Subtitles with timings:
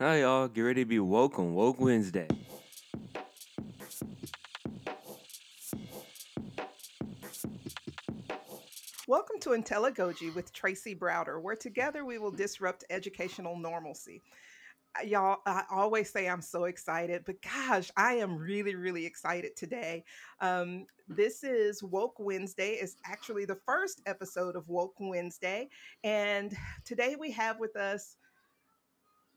[0.00, 0.46] Hi, y'all.
[0.46, 2.28] Get ready to be woke on Woke Wednesday.
[9.08, 14.22] Welcome to IntelliGoji with Tracy Browder, where together we will disrupt educational normalcy.
[14.96, 19.56] Uh, Y'all, I always say I'm so excited, but gosh, I am really, really excited
[19.56, 20.04] today.
[20.40, 22.74] Um, this is Woke Wednesday.
[22.74, 25.70] It's actually the first episode of Woke Wednesday.
[26.04, 28.16] And today we have with us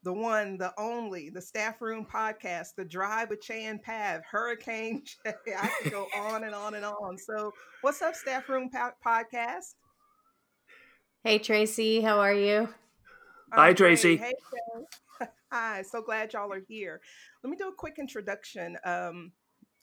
[0.04, 5.04] the one, the only, the Staff Room Podcast, The Drive with Che and Pav, Hurricane
[5.26, 5.34] Che.
[5.56, 7.18] I could go on and on and on.
[7.18, 9.76] So, what's up, Staff Room po- Podcast?
[11.24, 12.68] Hey Tracy, how are you?
[13.54, 13.78] Hi, great.
[13.78, 14.18] Tracy.
[14.18, 14.34] Hey,
[15.20, 15.28] Che.
[15.52, 15.84] Hi.
[15.84, 17.00] So glad y'all are here.
[17.44, 19.32] Let me do a quick introduction um,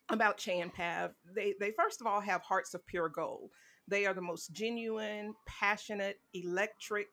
[0.09, 1.13] about Che and Pav.
[1.37, 3.51] They, they first of all have hearts of pure gold.
[3.87, 7.09] They are the most genuine, passionate, electric,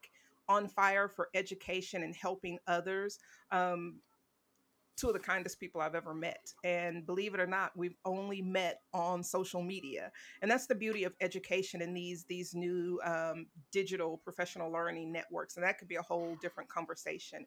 [0.47, 3.19] on fire for education and helping others.
[3.51, 3.99] Um,
[4.97, 6.53] two of the kindest people I've ever met.
[6.63, 10.11] And believe it or not, we've only met on social media.
[10.41, 15.57] And that's the beauty of education and these these new um, digital professional learning networks.
[15.57, 17.45] And that could be a whole different conversation.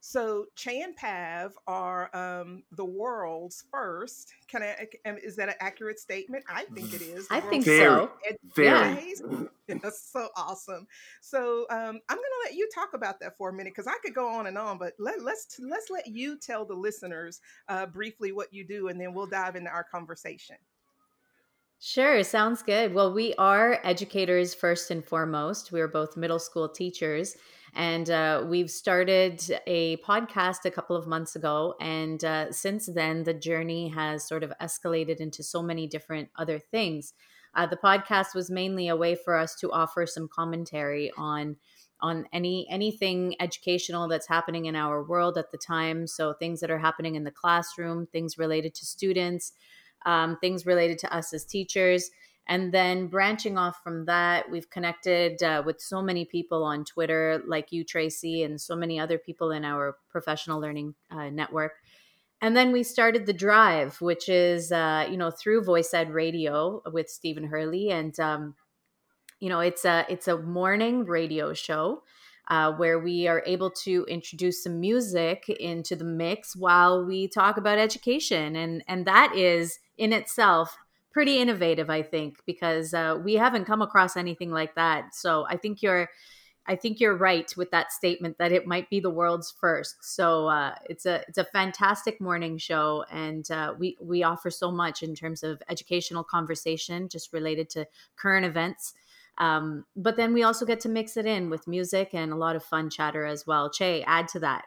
[0.00, 4.32] So Che and Pav are um, the world's first.
[4.48, 4.88] Can I?
[5.22, 6.42] Is that an accurate statement?
[6.48, 7.26] I think it is.
[7.30, 8.10] I think Very, so.
[8.28, 9.14] ed- very.
[9.82, 10.86] That's so awesome.
[11.20, 13.96] So um, I'm going to let you talk about that for a minute because I
[14.02, 17.86] could go on and on, but let, let's let's let you tell the listeners uh,
[17.86, 20.56] briefly what you do, and then we'll dive into our conversation.
[21.82, 22.92] Sure, sounds good.
[22.92, 25.72] Well, we are educators first and foremost.
[25.72, 27.36] We are both middle school teachers,
[27.74, 31.74] and uh, we've started a podcast a couple of months ago.
[31.80, 36.58] And uh, since then, the journey has sort of escalated into so many different other
[36.58, 37.14] things.
[37.54, 41.56] Uh, the podcast was mainly a way for us to offer some commentary on
[42.02, 46.06] on any anything educational that's happening in our world at the time.
[46.06, 49.52] So things that are happening in the classroom, things related to students,
[50.06, 52.10] um, things related to us as teachers.
[52.48, 57.42] And then branching off from that, we've connected uh, with so many people on Twitter,
[57.46, 61.74] like you, Tracy, and so many other people in our professional learning uh, network.
[62.42, 66.82] And then we started the drive, which is, uh, you know, through Voice Ed Radio
[66.90, 67.90] with Stephen Hurley.
[67.90, 68.54] And, um,
[69.38, 72.02] you know, it's a, it's a morning radio show
[72.48, 77.58] uh, where we are able to introduce some music into the mix while we talk
[77.58, 78.56] about education.
[78.56, 80.76] And, and that is in itself
[81.12, 85.14] pretty innovative, I think, because uh, we haven't come across anything like that.
[85.14, 86.08] So I think you're,
[86.66, 89.96] I think you're right with that statement that it might be the world's first.
[90.02, 94.70] So uh, it's a it's a fantastic morning show, and uh, we we offer so
[94.70, 98.94] much in terms of educational conversation, just related to current events.
[99.38, 102.56] Um, but then we also get to mix it in with music and a lot
[102.56, 103.70] of fun chatter as well.
[103.70, 104.64] Che, add to that.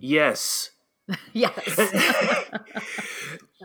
[0.00, 0.70] Yes.
[1.32, 1.80] yes.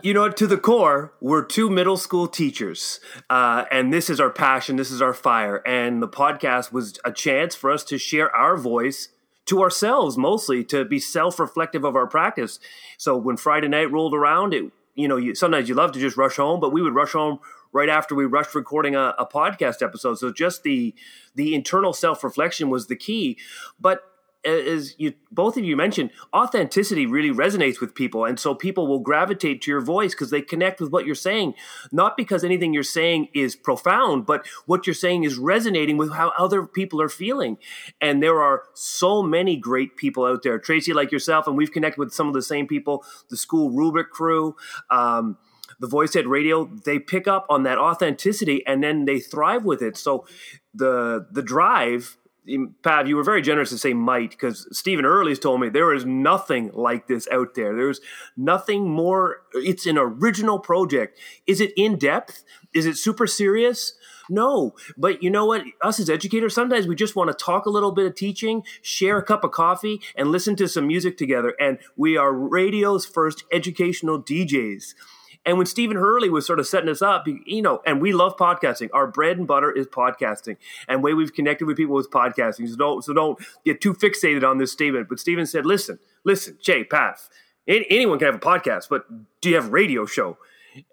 [0.02, 4.30] You know, to the core, we're two middle school teachers, uh, and this is our
[4.30, 4.76] passion.
[4.76, 5.56] This is our fire.
[5.66, 9.08] And the podcast was a chance for us to share our voice
[9.46, 12.60] to ourselves, mostly to be self-reflective of our practice.
[12.96, 16.16] So when Friday night rolled around, it you know, you, sometimes you love to just
[16.16, 17.38] rush home, but we would rush home
[17.72, 20.18] right after we rushed recording a, a podcast episode.
[20.18, 20.94] So just the
[21.34, 23.38] the internal self-reflection was the key.
[23.78, 24.02] But
[24.44, 28.98] as you both of you mentioned, authenticity really resonates with people, and so people will
[28.98, 31.54] gravitate to your voice because they connect with what you're saying,
[31.92, 36.32] not because anything you're saying is profound, but what you're saying is resonating with how
[36.38, 37.58] other people are feeling.
[38.00, 41.98] And there are so many great people out there, Tracy, like yourself, and we've connected
[41.98, 44.56] with some of the same people, the school rubric crew.
[44.90, 45.38] Um,
[45.78, 49.96] the voice radio they pick up on that authenticity and then they thrive with it
[49.96, 50.26] so
[50.74, 52.18] the the drive
[52.82, 56.04] Pav, you were very generous to say might because Stephen Hurley's told me there is
[56.04, 57.76] nothing like this out there.
[57.76, 58.00] There's
[58.36, 59.42] nothing more.
[59.52, 61.18] It's an original project.
[61.46, 62.42] Is it in depth?
[62.72, 63.94] Is it super serious?
[64.30, 64.74] No.
[64.96, 65.64] But you know what?
[65.82, 69.18] Us as educators, sometimes we just want to talk a little bit of teaching, share
[69.18, 71.54] a cup of coffee, and listen to some music together.
[71.60, 74.94] And we are radio's first educational DJs.
[75.46, 78.36] And when Stephen Hurley was sort of setting us up, you know, and we love
[78.36, 78.90] podcasting.
[78.92, 80.56] Our bread and butter is podcasting,
[80.86, 82.68] and way we've connected with people with podcasting.
[82.68, 85.08] So don't so don't get too fixated on this statement.
[85.08, 87.28] But Stephen said, "Listen, listen, Jay, Pav,
[87.66, 89.06] anyone can have a podcast, but
[89.40, 90.36] do you have a radio show?"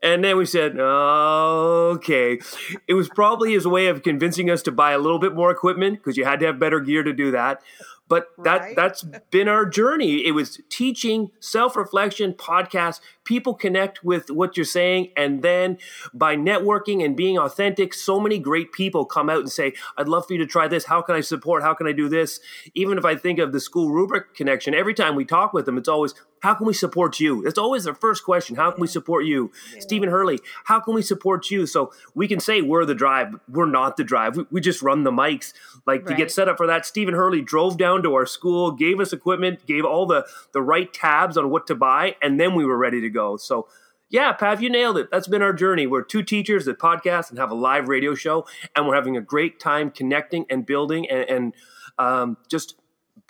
[0.01, 2.39] And then we said, okay.
[2.87, 5.99] It was probably his way of convincing us to buy a little bit more equipment
[5.99, 7.61] because you had to have better gear to do that.
[8.09, 8.75] But that Right.
[8.75, 10.25] that's been our journey.
[10.25, 15.11] It was teaching, self-reflection, podcast, people connect with what you're saying.
[15.17, 15.77] And then
[16.13, 20.25] by networking and being authentic, so many great people come out and say, I'd love
[20.25, 20.85] for you to try this.
[20.85, 21.61] How can I support?
[21.61, 22.39] How can I do this?
[22.73, 25.77] Even if I think of the school rubric connection, every time we talk with them,
[25.77, 27.45] it's always, how can we support you?
[27.45, 28.55] It's always the first question.
[28.55, 29.51] How can we support you?
[29.73, 29.81] Yeah.
[29.81, 31.65] Stephen Hurley, how can we support you?
[31.65, 33.35] So we can say we're the drive.
[33.49, 34.37] We're not the drive.
[34.37, 35.51] We, we just run the mics.
[35.85, 36.11] Like right.
[36.11, 39.11] to get set up for that, Stephen Hurley drove down to our school, gave us
[39.11, 42.77] equipment, gave all the, the right tabs on what to buy, and then we were
[42.77, 43.16] ready to go.
[43.37, 43.67] So
[44.09, 45.09] yeah, Pav, you nailed it.
[45.11, 45.85] That's been our journey.
[45.85, 49.21] We're two teachers that podcast and have a live radio show, and we're having a
[49.21, 51.53] great time connecting and building and, and
[51.99, 52.75] um, just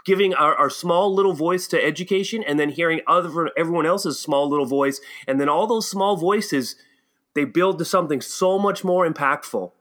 [0.06, 4.48] giving our, our, small little voice to education and then hearing other everyone else's small
[4.50, 5.02] little voice.
[5.28, 6.76] And then all those small voices
[7.34, 9.72] they build to something so much more impactful.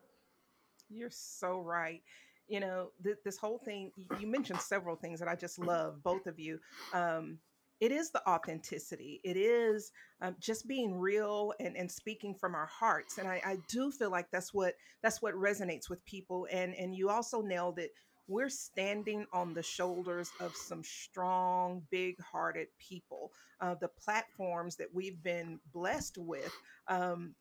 [0.90, 2.02] You're so right.
[2.48, 6.26] You know th- this whole thing you mentioned several things that i just love both
[6.26, 6.60] of you.
[6.92, 7.38] Um,
[7.80, 9.92] it is the authenticity it is
[10.22, 14.10] um, just being real and, and speaking from our hearts and I, I do feel
[14.10, 17.90] like that's what that's what resonates with people and and you also nailed it
[18.28, 23.32] we're standing on the shoulders of some strong, big hearted people.
[23.60, 26.52] Uh, the platforms that we've been blessed with
[26.88, 27.34] um,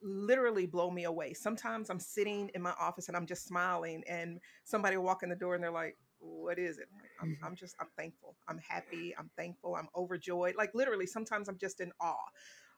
[0.00, 1.32] literally blow me away.
[1.34, 5.28] Sometimes I'm sitting in my office and I'm just smiling, and somebody will walk in
[5.28, 6.88] the door and they're like, what is it?
[7.20, 7.44] I'm, mm-hmm.
[7.44, 8.34] I'm, just, I'm thankful.
[8.48, 9.14] I'm happy.
[9.18, 9.76] I'm thankful.
[9.76, 10.56] I'm overjoyed.
[10.56, 12.16] Like literally, sometimes I'm just in awe.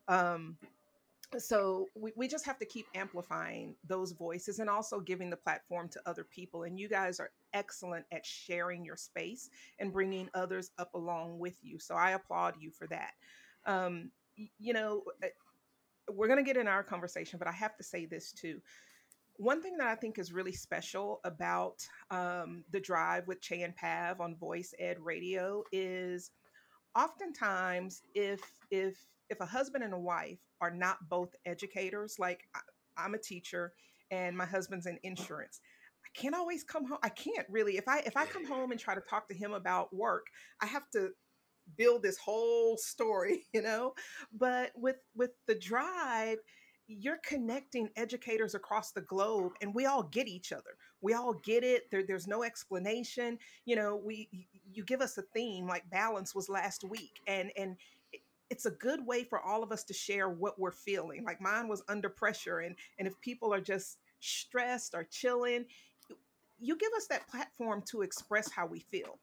[0.08, 0.56] Um,
[1.38, 5.88] so we, we just have to keep amplifying those voices and also giving the platform
[5.88, 9.48] to other people and you guys are excellent at sharing your space
[9.78, 13.12] and bringing others up along with you so i applaud you for that
[13.66, 14.10] um,
[14.58, 15.28] you know uh,
[16.12, 18.60] we're going to get in our conversation but i have to say this too
[19.40, 23.74] one thing that I think is really special about um, the drive with Che and
[23.74, 26.30] Pav on Voice Ed Radio is
[26.94, 28.40] oftentimes if
[28.70, 28.98] if
[29.30, 32.60] if a husband and a wife are not both educators, like I,
[32.98, 33.72] I'm a teacher
[34.10, 35.60] and my husband's in insurance,
[36.04, 36.98] I can't always come home.
[37.02, 37.78] I can't really.
[37.78, 40.26] If I if I come home and try to talk to him about work,
[40.60, 41.12] I have to
[41.78, 43.94] build this whole story, you know.
[44.38, 46.38] But with with the drive,
[46.98, 51.62] you're connecting educators across the globe and we all get each other we all get
[51.62, 54.28] it there, there's no explanation you know we
[54.72, 57.76] you give us a theme like balance was last week and and
[58.50, 61.24] it's a good way for all of us to share what we're feeling.
[61.24, 65.64] Like mine was under pressure, and and if people are just stressed or chilling,
[66.58, 69.18] you give us that platform to express how we feel.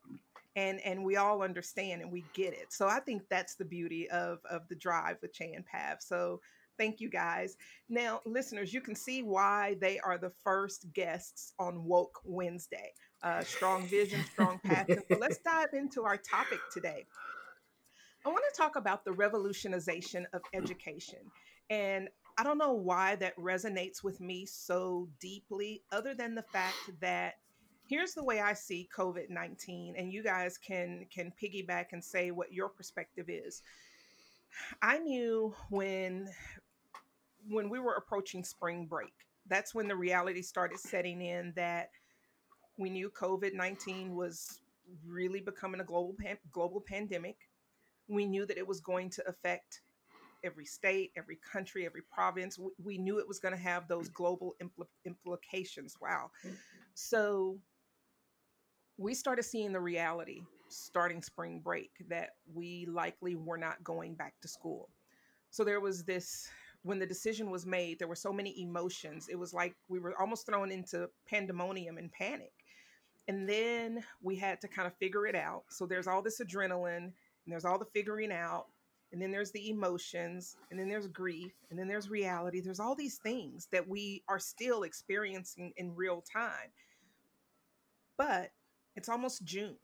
[0.56, 2.74] And, and we all understand and we get it.
[2.74, 6.02] So I think that's the beauty of, of the drive with Che and Pav.
[6.02, 6.42] So
[6.77, 7.57] Thank you guys.
[7.89, 12.94] Now, listeners, you can see why they are the first guests on Woke Wednesday.
[13.24, 15.01] Uh, strong vision, strong passion.
[15.09, 17.06] so let's dive into our topic today.
[18.25, 21.19] I want to talk about the revolutionization of education.
[21.69, 26.91] And I don't know why that resonates with me so deeply, other than the fact
[27.01, 27.35] that
[27.88, 32.31] here's the way I see COVID 19, and you guys can, can piggyback and say
[32.31, 33.63] what your perspective is.
[34.81, 36.29] I knew when
[37.50, 39.14] when we were approaching spring break,
[39.48, 41.90] that's when the reality started setting in that
[42.78, 44.62] we knew COVID 19 was
[45.06, 46.16] really becoming a global
[46.52, 47.38] global pandemic
[48.08, 49.82] we knew that it was going to affect
[50.44, 52.58] every state, every country, every province.
[52.58, 55.96] We, we knew it was going to have those global impl- implications.
[56.02, 56.32] Wow.
[56.94, 57.58] So
[58.98, 64.34] we started seeing the reality starting spring break that we likely were not going back
[64.42, 64.89] to school.
[65.50, 66.48] So there was this
[66.84, 69.27] when the decision was made, there were so many emotions.
[69.29, 72.53] It was like we were almost thrown into pandemonium and panic.
[73.27, 75.63] And then we had to kind of figure it out.
[75.69, 77.13] So there's all this adrenaline and
[77.53, 78.67] there's all the figuring out
[79.12, 82.96] and then there's the emotions and then there's grief and then there's reality there's all
[82.96, 86.69] these things that we are still experiencing in real time
[88.17, 88.51] but
[88.96, 89.77] it's almost june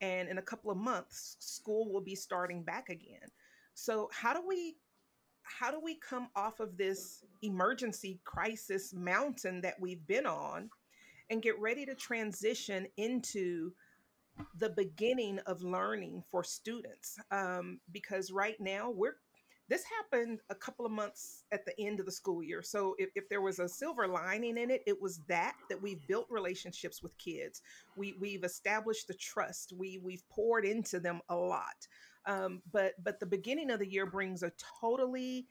[0.00, 3.28] and in a couple of months school will be starting back again
[3.74, 4.76] so how do we
[5.58, 10.70] how do we come off of this emergency crisis mountain that we've been on
[11.30, 13.72] and get ready to transition into
[14.58, 17.18] the beginning of learning for students?
[17.30, 19.16] Um, because right now we're
[19.68, 22.60] this happened a couple of months at the end of the school year.
[22.60, 26.04] So if, if there was a silver lining in it it was that that we've
[26.08, 27.62] built relationships with kids.
[27.96, 29.72] We, we've established the trust.
[29.76, 31.86] We we've poured into them a lot
[32.26, 35.46] um, but but the beginning of the year brings a totally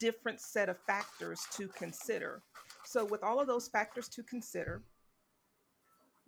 [0.00, 2.42] different set of factors to consider
[2.84, 4.82] so with all of those factors to consider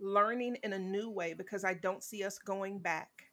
[0.00, 3.24] learning in a new way because I don't see us going back.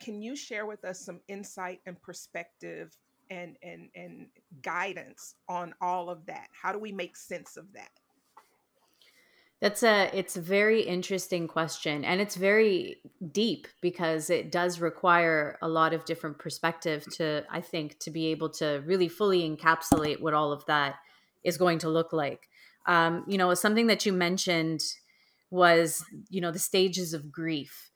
[0.00, 2.96] can you share with us some insight and perspective
[3.30, 4.28] and and and
[4.62, 6.48] guidance on all of that?
[6.52, 7.99] How do we make sense of that?
[9.60, 12.96] That's a it's a very interesting question and it's very
[13.30, 18.28] deep because it does require a lot of different perspective to I think to be
[18.28, 20.96] able to really fully encapsulate what all of that
[21.44, 22.48] is going to look like.
[22.86, 24.82] Um, you know, something that you mentioned
[25.50, 27.89] was you know the stages of grief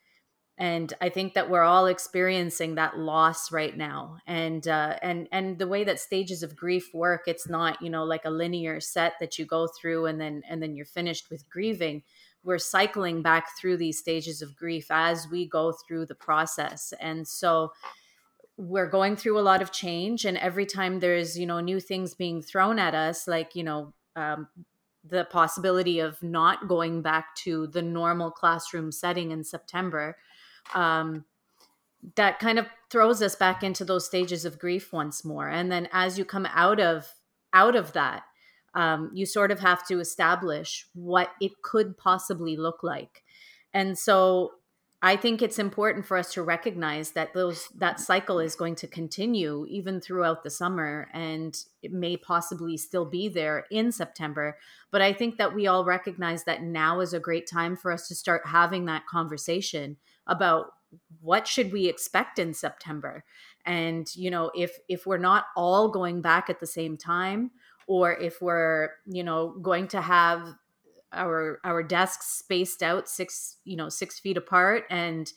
[0.58, 4.18] and i think that we're all experiencing that loss right now.
[4.26, 8.04] And uh, and and the way that stages of grief work it's not you know
[8.04, 11.48] like a linear set that you go through and then and then you're finished with
[11.48, 12.02] grieving.
[12.42, 16.92] We're cycling back through these stages of grief as we go through the process.
[17.00, 17.72] And so
[18.56, 20.24] we're going through a lot of change.
[20.26, 23.92] And every time there's you know new things being thrown at us like you know
[24.14, 24.48] um,
[25.04, 30.16] the possibility of not going back to the normal classroom setting in september
[30.72, 31.24] um,
[32.16, 35.48] that kind of throws us back into those stages of grief once more.
[35.48, 37.12] And then as you come out of
[37.52, 38.24] out of that
[38.74, 43.22] um, you sort of have to establish what it could possibly look like.
[43.72, 44.52] And so
[45.02, 48.86] i think it's important for us to recognize that those that cycle is going to
[48.86, 54.56] continue even throughout the summer and it may possibly still be there in september.
[54.90, 58.08] But i think that we all recognize that now is a great time for us
[58.08, 60.66] to start having that conversation about
[61.20, 63.24] what should we expect in September?
[63.66, 67.50] And you know if if we're not all going back at the same time
[67.86, 70.54] or if we're you know going to have
[71.12, 75.32] our our desks spaced out six you know six feet apart and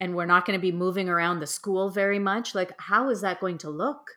[0.00, 3.20] and we're not going to be moving around the school very much like how is
[3.20, 4.12] that going to look?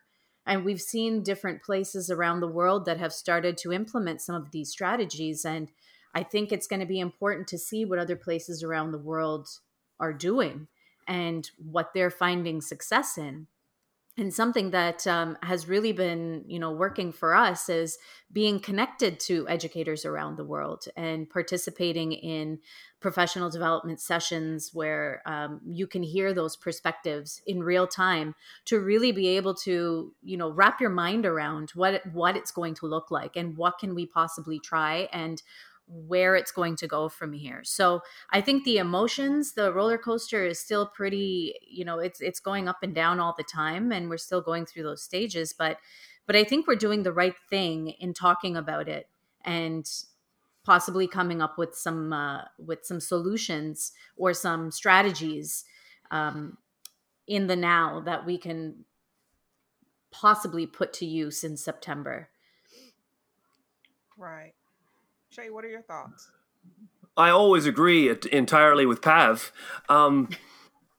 [0.47, 4.51] And we've seen different places around the world that have started to implement some of
[4.51, 5.71] these strategies and
[6.13, 9.47] i think it's going to be important to see what other places around the world
[9.99, 10.67] are doing
[11.07, 13.47] and what they're finding success in.
[14.17, 17.97] And something that um, has really been you know working for us is
[18.31, 22.59] being connected to educators around the world and participating in
[23.01, 29.11] professional development sessions where um, you can hear those perspectives in real time to really
[29.11, 33.11] be able to you know wrap your mind around what what it's going to look
[33.11, 35.43] like and what can we possibly try and
[35.87, 37.61] where it's going to go from here.
[37.63, 38.01] So
[38.31, 42.67] I think the emotions, the roller coaster is still pretty, you know, it's it's going
[42.67, 45.77] up and down all the time and we're still going through those stages, but
[46.25, 49.07] but I think we're doing the right thing in talking about it
[49.43, 49.87] and
[50.65, 55.65] possibly coming up with some uh, with some solutions or some strategies
[56.11, 56.57] um,
[57.27, 58.85] in the now that we can
[60.11, 62.29] possibly put to use in September.
[64.17, 64.53] Right.
[65.35, 66.31] Che, what are your thoughts?
[67.17, 69.51] I always agree entirely with Pav.
[69.89, 70.29] Um,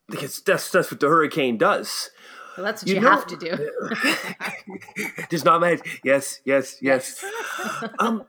[0.09, 2.11] because that's that's what the hurricane does.
[2.57, 3.71] Well, that's what you, you know, have to do.
[5.29, 5.83] Does not mad.
[6.03, 7.23] Yes, yes, yes.
[7.99, 8.25] um,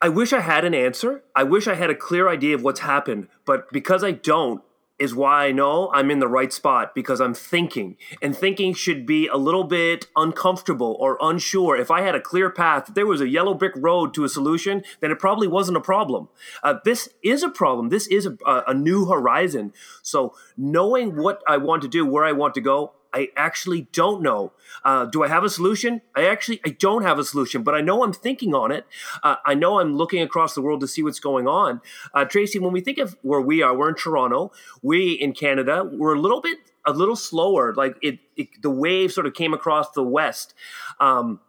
[0.00, 1.22] I wish I had an answer.
[1.36, 4.62] I wish I had a clear idea of what's happened, but because I don't,
[5.02, 7.96] is why I know I'm in the right spot because I'm thinking.
[8.22, 11.76] And thinking should be a little bit uncomfortable or unsure.
[11.76, 14.28] If I had a clear path, if there was a yellow brick road to a
[14.28, 16.28] solution, then it probably wasn't a problem.
[16.62, 17.88] Uh, this is a problem.
[17.88, 19.72] This is a, a new horizon.
[20.02, 24.22] So knowing what I want to do, where I want to go, I actually don't
[24.22, 24.52] know.
[24.84, 26.00] Uh, do I have a solution?
[26.14, 28.86] I actually I don't have a solution, but I know I'm thinking on it.
[29.22, 31.80] Uh, I know I'm looking across the world to see what's going on.
[32.14, 34.52] Uh, Tracy, when we think of where we are, we're in Toronto.
[34.82, 37.74] We in Canada, we're a little bit a little slower.
[37.74, 40.54] Like it, it the wave sort of came across the west.
[41.00, 41.40] Um,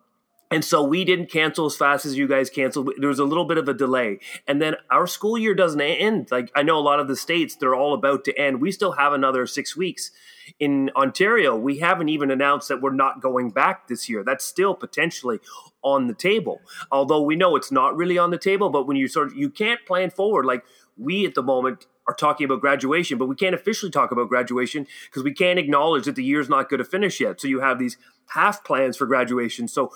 [0.53, 2.91] and so we didn't cancel as fast as you guys canceled.
[2.99, 4.19] There was a little bit of a delay.
[4.47, 6.29] And then our school year doesn't end.
[6.29, 8.61] Like I know a lot of the states, they're all about to end.
[8.61, 10.11] We still have another six weeks.
[10.59, 14.23] In Ontario, we haven't even announced that we're not going back this year.
[14.23, 15.39] That's still potentially
[15.81, 16.61] on the table.
[16.91, 19.49] Although we know it's not really on the table, but when you sort of you
[19.49, 20.63] can't plan forward like
[20.97, 24.85] we at the moment are talking about graduation, but we can't officially talk about graduation
[25.05, 27.39] because we can't acknowledge that the year's not going to finish yet.
[27.39, 27.97] So you have these
[28.29, 29.67] half plans for graduation.
[29.67, 29.91] So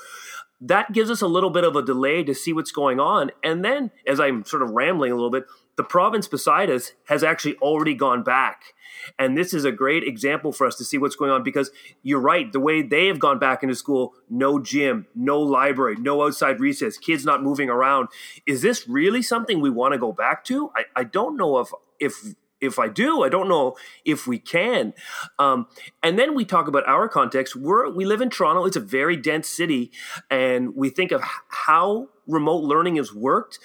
[0.61, 3.31] that gives us a little bit of a delay to see what's going on.
[3.43, 5.45] And then, as I'm sort of rambling a little bit,
[5.75, 8.73] the province beside us has actually already gone back.
[9.19, 11.69] And this is a great example for us to see what's going on because
[12.01, 12.51] you're right.
[12.51, 16.97] The way they have gone back into school, no gym, no library, no outside recess,
[16.97, 18.09] kids not moving around.
[18.47, 20.71] Is this really something we want to go back to?
[20.75, 24.93] I, I don't know if if if I do, I don't know if we can.
[25.37, 25.67] Um,
[26.01, 27.55] and then we talk about our context.
[27.55, 28.65] We're, we live in Toronto.
[28.65, 29.91] It's a very dense city.
[30.29, 33.59] And we think of how remote learning has worked.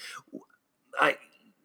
[1.01, 1.17] I,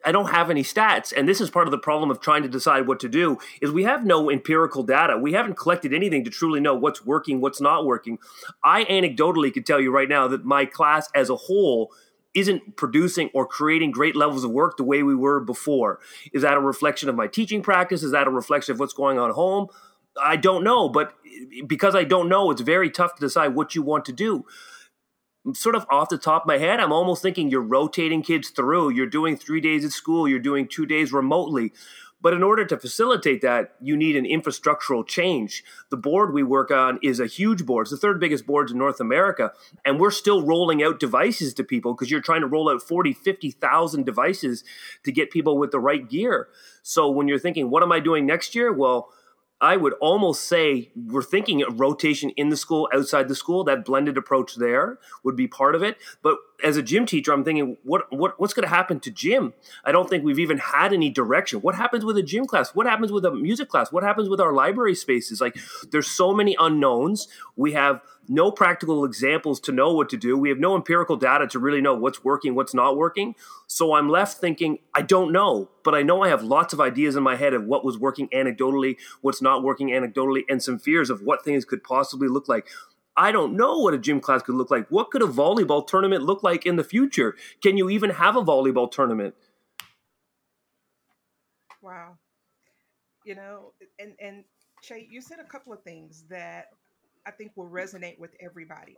[0.06, 2.48] I don't have any stats, and this is part of the problem of trying to
[2.48, 3.40] decide what to do.
[3.62, 5.18] Is we have no empirical data.
[5.18, 8.18] We haven't collected anything to truly know what's working, what's not working.
[8.64, 11.92] I anecdotally could tell you right now that my class as a whole
[12.38, 16.00] isn't producing or creating great levels of work the way we were before.
[16.32, 18.04] Is that a reflection of my teaching practice?
[18.04, 19.68] Is that a reflection of what's going on at home?
[20.22, 21.14] I don't know, but
[21.66, 24.46] because I don't know, it's very tough to decide what you want to do.
[25.54, 28.92] Sort of off the top of my head, I'm almost thinking you're rotating kids through.
[28.92, 31.72] You're doing three days at school, you're doing two days remotely.
[32.20, 35.64] But in order to facilitate that, you need an infrastructural change.
[35.90, 37.86] The board we work on is a huge board.
[37.86, 39.54] It's the third biggest board in North America.
[39.86, 43.14] And we're still rolling out devices to people because you're trying to roll out 40,
[43.14, 44.64] 50,000 devices
[45.04, 46.48] to get people with the right gear.
[46.82, 48.74] So when you're thinking, what am I doing next year?
[48.74, 49.10] Well,
[49.60, 53.64] I would almost say we're thinking rotation in the school, outside the school.
[53.64, 55.98] That blended approach there would be part of it.
[56.22, 59.54] But as a gym teacher, I'm thinking, what what what's going to happen to gym?
[59.86, 61.62] I don't think we've even had any direction.
[61.62, 62.74] What happens with a gym class?
[62.74, 63.92] What happens with a music class?
[63.92, 65.40] What happens with our library spaces?
[65.40, 65.58] Like,
[65.92, 67.28] there's so many unknowns.
[67.56, 70.38] We have no practical examples to know what to do.
[70.38, 73.36] We have no empirical data to really know what's working, what's not working.
[73.68, 77.16] So I'm left thinking, I don't know, but I know I have lots of ideas
[77.16, 81.10] in my head of what was working anecdotally, what's not working anecdotally, and some fears
[81.10, 82.68] of what things could possibly look like.
[83.18, 84.88] I don't know what a gym class could look like.
[84.90, 87.36] What could a volleyball tournament look like in the future?
[87.64, 89.34] Can you even have a volleyball tournament?
[91.82, 92.18] Wow.
[93.26, 94.44] You know, and and
[94.84, 96.68] Che, you said a couple of things that
[97.26, 98.96] I think will resonate with everybody.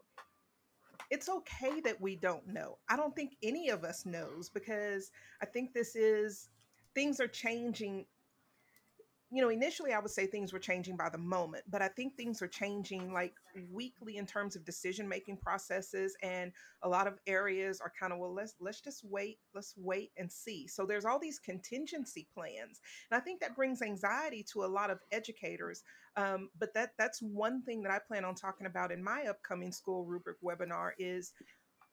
[1.09, 2.77] It's okay that we don't know.
[2.89, 5.11] I don't think any of us knows because
[5.41, 6.49] I think this is
[6.93, 8.05] things are changing
[9.31, 12.15] you know, initially I would say things were changing by the moment, but I think
[12.15, 13.35] things are changing like
[13.69, 18.17] weekly in terms of decision making processes, and a lot of areas are kind of
[18.19, 20.67] well, let's let's just wait, let's wait and see.
[20.67, 22.81] So there's all these contingency plans,
[23.11, 25.83] and I think that brings anxiety to a lot of educators.
[26.15, 29.71] Um, but that that's one thing that I plan on talking about in my upcoming
[29.71, 31.33] school rubric webinar is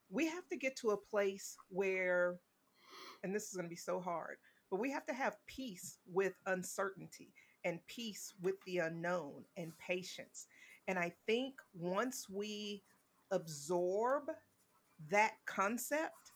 [0.09, 2.37] we have to get to a place where,
[3.23, 4.39] and this is going to be so hard
[4.71, 7.33] but we have to have peace with uncertainty
[7.65, 10.47] and peace with the unknown and patience.
[10.89, 12.83] And I think once we
[13.31, 14.25] absorb
[15.11, 16.33] that concept,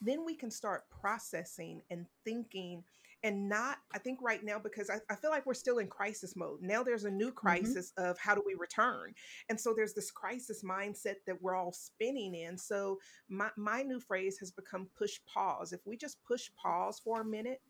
[0.00, 2.84] then we can start processing and thinking
[3.22, 6.36] and not i think right now because I, I, feel like we're still in crisis
[6.36, 6.60] mode.
[6.60, 7.34] Now there's a new mm-hmm.
[7.34, 8.10] crisis mm-hmm.
[8.10, 9.14] of how do we return?
[9.48, 12.58] And so there's this crisis mindset that we're all spinning in.
[12.58, 12.98] So
[13.28, 15.72] my, my new phrase has become push pause.
[15.72, 17.60] If we just push pause for a minute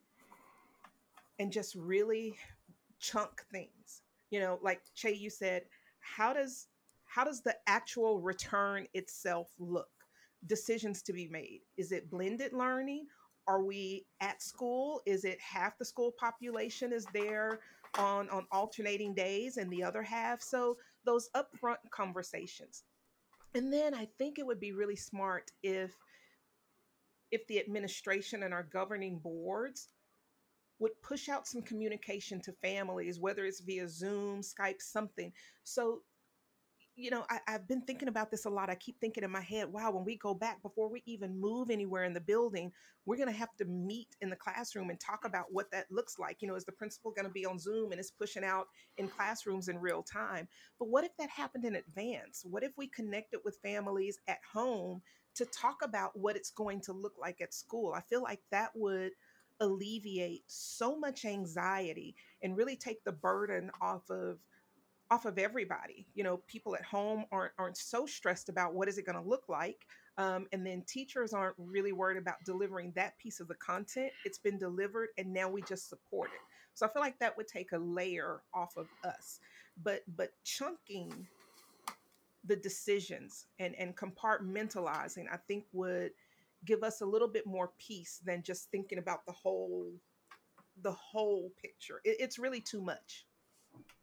[1.39, 2.35] and just really
[2.99, 5.63] chunk things you know like che you said
[6.01, 6.69] how does
[7.07, 9.89] how does the actual return itself look?
[10.47, 11.61] Decisions to be made.
[11.77, 13.07] Is it blended learning
[13.47, 15.01] are we at school?
[15.07, 17.61] Is it half the school population is there
[17.99, 20.41] on on alternating days and the other half?
[20.43, 22.85] So those upfront conversations.
[23.55, 25.93] And then I think it would be really smart if
[27.33, 29.89] if the administration and our governing boards
[30.79, 35.33] would push out some communication to families, whether it's via Zoom, Skype, something,
[35.65, 36.03] so
[36.97, 38.71] you know, I, have been thinking about this a lot.
[38.71, 41.69] I keep thinking in my head, wow, when we go back, before we even move
[41.69, 42.73] anywhere in the building,
[43.05, 46.19] we're going to have to meet in the classroom and talk about what that looks
[46.19, 46.41] like.
[46.41, 49.09] You know, is the principal going to be on Zoom and is pushing out in
[49.09, 50.49] classrooms in real time?
[50.79, 52.47] But what if that happened in advance?
[52.49, 55.03] What if we connected with families at home
[55.35, 57.93] to talk about what it's going to look like at school?
[57.93, 59.13] I feel like that would
[59.61, 64.39] alleviate so much anxiety and really take the burden off of
[65.11, 66.07] off of everybody.
[66.15, 69.29] You know, people at home aren't aren't so stressed about what is it going to
[69.29, 69.87] look like,
[70.19, 74.13] um, and then teachers aren't really worried about delivering that piece of the content.
[74.25, 76.41] It's been delivered, and now we just support it.
[76.75, 79.41] So I feel like that would take a layer off of us.
[79.83, 81.27] But but chunking
[82.45, 86.13] the decisions and and compartmentalizing, I think would
[86.65, 89.93] give us a little bit more peace than just thinking about the whole
[90.83, 92.01] the whole picture.
[92.05, 93.27] It, it's really too much.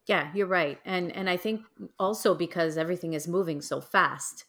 [0.08, 0.80] Yeah, you're right.
[0.86, 1.66] And and I think
[1.98, 4.44] also because everything is moving so fast,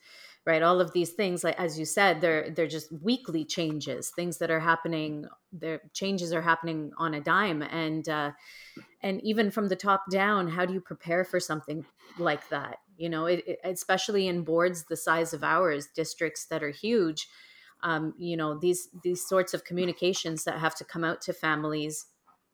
[0.44, 0.62] right?
[0.62, 4.50] All of these things like as you said, they're they're just weekly changes, things that
[4.50, 8.32] are happening, their changes are happening on a dime and uh
[9.02, 11.86] and even from the top down, how do you prepare for something
[12.18, 12.78] like that?
[12.96, 17.28] You know, it, it, especially in boards the size of ours, districts that are huge,
[17.82, 22.06] um, you know, these these sorts of communications that have to come out to families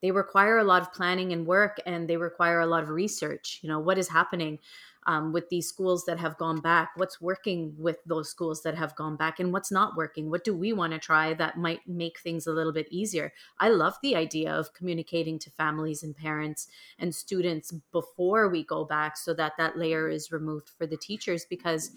[0.02, 3.60] they require a lot of planning and work and they require a lot of research
[3.62, 4.58] you know what is happening
[5.06, 6.90] um, with these schools that have gone back?
[6.96, 10.30] What's working with those schools that have gone back and what's not working?
[10.30, 13.32] What do we want to try that might make things a little bit easier?
[13.58, 18.84] I love the idea of communicating to families and parents and students before we go
[18.84, 21.90] back so that that layer is removed for the teachers because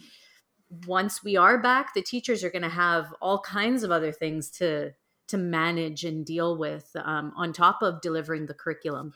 [0.88, 4.50] once we are back the teachers are going to have all kinds of other things
[4.50, 4.92] to
[5.28, 9.14] to manage and deal with um, on top of delivering the curriculum.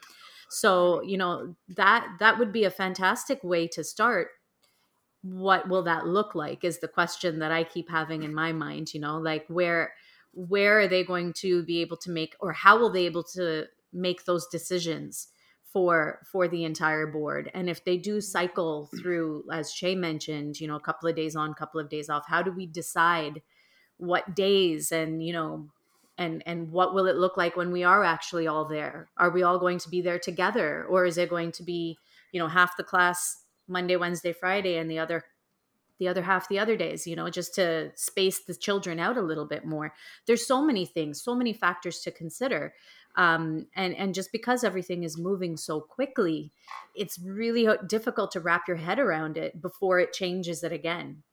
[0.50, 4.30] So you know that that would be a fantastic way to start.
[5.22, 8.93] What will that look like is the question that i keep having in my mind
[8.93, 9.91] you know like where
[10.38, 13.65] where are they going to be able to make or how will they able to
[13.91, 15.30] make those decisions
[15.74, 17.50] for for the entire board?
[17.54, 21.36] And if they do cycle through as Che mentioned you know a couple of days
[21.36, 23.41] on couple of days off how do we decide
[23.98, 25.70] what days and you know
[26.17, 29.10] and and what will it look like when we are actually all there?
[29.17, 31.97] Are we all going to be there together or is it going to be
[32.32, 35.23] you know half the class monday wednesday friday and the other
[35.99, 39.21] the other half the other days you know just to space the children out a
[39.21, 39.93] little bit more?
[40.25, 42.73] There's so many things so many factors to consider
[43.15, 46.51] um, and and just because everything is moving so quickly
[46.95, 51.23] it's really difficult to wrap your head around it before it changes it again.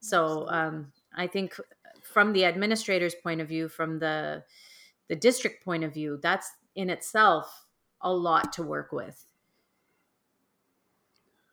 [0.00, 1.56] So um, i think
[2.12, 4.44] from the administrator's point of view, from the
[5.08, 7.66] the district point of view, that's in itself
[8.00, 9.24] a lot to work with.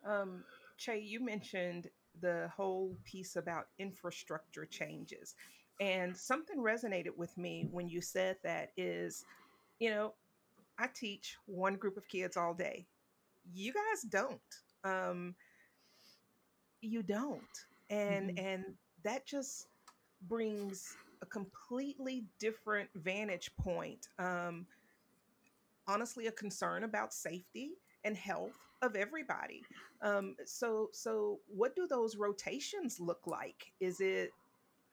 [0.05, 0.43] Um,
[0.77, 1.89] Che, you mentioned
[2.21, 5.35] the whole piece about infrastructure changes.
[5.79, 9.25] And something resonated with me when you said that is,
[9.79, 10.13] you know,
[10.79, 12.85] I teach one group of kids all day.
[13.53, 14.39] You guys don't.
[14.83, 15.35] Um,
[16.81, 17.41] you don't.
[17.89, 18.45] And mm-hmm.
[18.45, 18.63] and
[19.03, 19.67] that just
[20.27, 24.07] brings a completely different vantage point.
[24.19, 24.65] Um,
[25.87, 27.71] honestly, a concern about safety
[28.03, 29.63] and health of everybody.
[30.01, 33.71] Um, so, so what do those rotations look like?
[33.79, 34.31] Is it,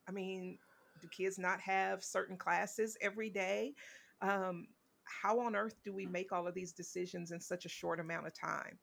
[0.08, 0.58] I mean,
[1.00, 3.74] do kids not have certain classes every day?
[4.22, 4.68] Um,
[5.04, 8.26] how on earth do we make all of these decisions in such a short amount
[8.26, 8.78] of time?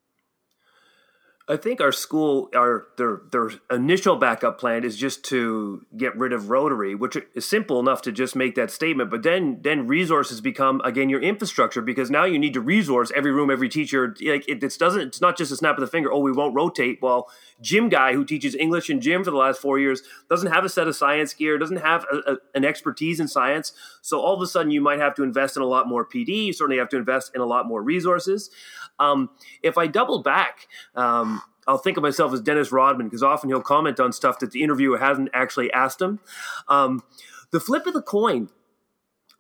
[1.48, 6.34] I think our school, our their their initial backup plan is just to get rid
[6.34, 9.10] of Rotary, which is simple enough to just make that statement.
[9.10, 13.32] But then then resources become again your infrastructure because now you need to resource every
[13.32, 14.16] room, every teacher.
[14.22, 15.02] Like it, it doesn't.
[15.02, 16.12] It's not just a snap of the finger.
[16.12, 17.00] Oh, we won't rotate.
[17.02, 17.28] Well,
[17.60, 20.70] gym guy who teaches English and gym for the last four years doesn't have a
[20.70, 23.74] set of science gear, doesn't have a, a, an expertise in science.
[24.02, 26.46] So all of a sudden, you might have to invest in a lot more PD.
[26.46, 28.52] You certainly have to invest in a lot more resources.
[29.00, 29.32] Um,
[29.64, 30.68] if I double back.
[30.96, 34.52] Um, I'll think of myself as Dennis Rodman because often he'll comment on stuff that
[34.52, 36.20] the interviewer hasn't actually asked him.
[36.68, 37.04] Um,
[37.52, 38.50] the flip of the coin,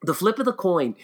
[0.04, 0.96] the flip of the coin,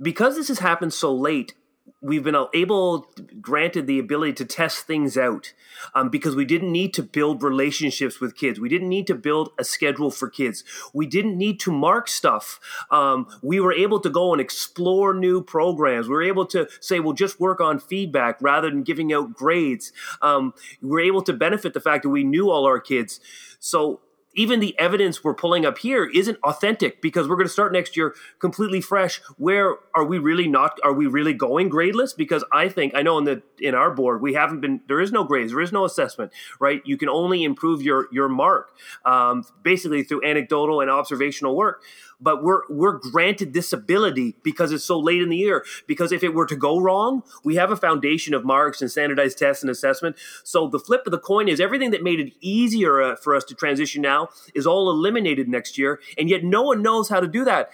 [0.00, 1.54] because this has happened so late,
[2.00, 3.08] we've been able
[3.40, 5.52] granted the ability to test things out
[5.94, 8.60] um, because we didn't need to build relationships with kids.
[8.60, 10.64] We didn't need to build a schedule for kids.
[10.92, 12.60] We didn't need to mark stuff.
[12.90, 16.08] Um, we were able to go and explore new programs.
[16.08, 19.92] We were able to say we'll just work on feedback rather than giving out grades.
[20.22, 23.20] Um, we were able to benefit the fact that we knew all our kids.
[23.60, 24.00] So
[24.38, 27.96] even the evidence we're pulling up here isn't authentic because we're going to start next
[27.96, 29.20] year completely fresh.
[29.36, 30.78] Where are we really not?
[30.84, 32.16] Are we really going gradeless?
[32.16, 34.80] Because I think I know in the in our board we haven't been.
[34.86, 35.50] There is no grades.
[35.50, 36.32] There is no assessment.
[36.60, 36.80] Right?
[36.84, 38.70] You can only improve your your mark
[39.04, 41.82] um, basically through anecdotal and observational work
[42.20, 45.64] but we're we're granted this ability because it's so late in the year.
[45.86, 49.38] Because if it were to go wrong, we have a foundation of marks and standardized
[49.38, 50.16] tests and assessment.
[50.44, 53.44] So the flip of the coin is everything that made it easier uh, for us
[53.44, 57.28] to transition now is all eliminated next year, and yet no one knows how to
[57.28, 57.70] do that.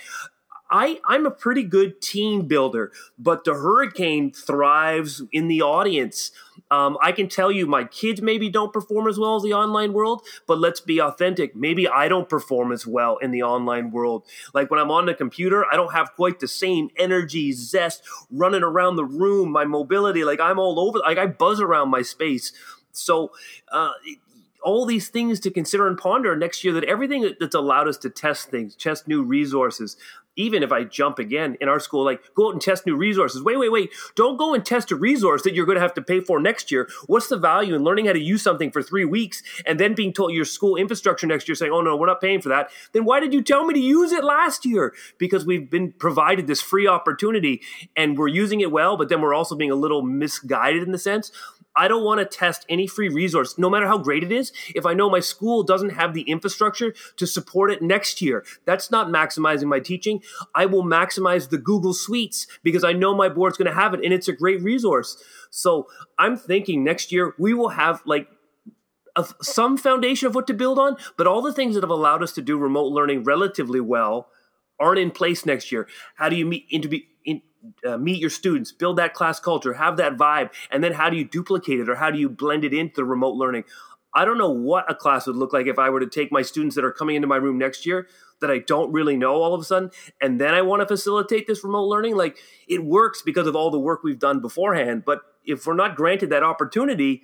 [0.71, 6.33] I, I'm a pretty good team builder, but the hurricane thrives in the audience.
[6.75, 9.93] Um, I can tell you my kids maybe don't perform as well as the online
[9.93, 11.55] world, but let's be authentic.
[11.55, 14.25] Maybe I don't perform as well in the online world.
[14.53, 18.65] Like when I'm on the computer, I don't have quite the same energy, zest, running
[18.65, 20.25] around the room, my mobility.
[20.25, 22.53] Like I'm all over, like I buzz around my space.
[22.91, 23.31] So,
[23.71, 23.91] uh,
[24.65, 28.09] all these things to consider and ponder next year that everything that's allowed us to
[28.09, 29.97] test things, test new resources,
[30.37, 33.43] even if I jump again in our school, like go out and test new resources.
[33.43, 33.91] Wait, wait, wait.
[34.15, 36.71] Don't go and test a resource that you're going to have to pay for next
[36.71, 36.89] year.
[37.07, 40.13] What's the value in learning how to use something for three weeks and then being
[40.13, 42.71] told your school infrastructure next year saying, oh, no, we're not paying for that?
[42.93, 44.95] Then why did you tell me to use it last year?
[45.19, 47.63] Because we've been provided this free opportunity
[47.97, 50.99] and we're using it well, but then we're also being a little misguided in the
[50.99, 51.31] sense
[51.77, 54.87] I don't want to test any free resource, no matter how great it is, if
[54.87, 58.45] I know my school doesn't have the infrastructure to support it next year.
[58.65, 60.23] That's not maximizing my teaching.
[60.55, 64.05] I will maximize the Google Suites because I know my board's going to have it
[64.05, 65.23] and it's a great resource.
[65.51, 68.29] So I'm thinking next year we will have like
[69.17, 72.23] a, some foundation of what to build on, but all the things that have allowed
[72.23, 74.29] us to do remote learning relatively well
[74.79, 75.87] aren't in place next year.
[76.17, 77.14] How do you meet into be in,
[77.87, 81.17] uh, meet your students, build that class culture, have that vibe, and then how do
[81.17, 83.65] you duplicate it or how do you blend it into remote learning?
[84.15, 86.43] I don't know what a class would look like if I were to take my
[86.43, 88.07] students that are coming into my room next year
[88.41, 91.47] that I don't really know all of a sudden, and then I want to facilitate
[91.47, 92.17] this remote learning.
[92.17, 92.37] Like
[92.69, 96.31] it works because of all the work we've done beforehand, but if we're not granted
[96.31, 97.23] that opportunity,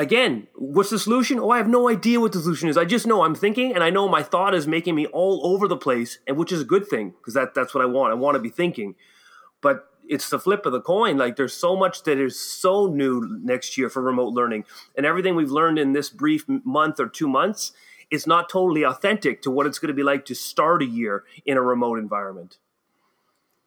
[0.00, 1.38] again, what's the solution?
[1.38, 2.78] Oh, I have no idea what the solution is.
[2.78, 5.68] I just know I'm thinking, and I know my thought is making me all over
[5.68, 8.10] the place, and which is a good thing because that that's what I want.
[8.10, 8.94] I want to be thinking,
[9.60, 11.18] but it's the flip of the coin.
[11.18, 14.64] Like there's so much that is so new next year for remote learning,
[14.96, 17.72] and everything we've learned in this brief month or two months
[18.10, 21.24] is not totally authentic to what it's going to be like to start a year
[21.44, 22.56] in a remote environment.